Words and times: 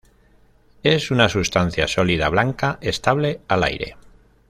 Es 0.81 1.11
una 1.11 1.29
sustancia 1.29 1.87
sólida 1.87 2.27
blanca, 2.29 2.79
estable 2.81 3.39
al 3.47 3.63
aire. 3.65 3.97